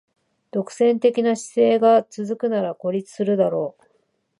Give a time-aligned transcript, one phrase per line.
[0.49, 3.83] 独占的な姿勢が続くなら孤立するだろう